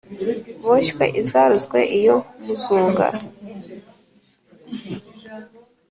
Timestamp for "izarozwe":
1.21-1.79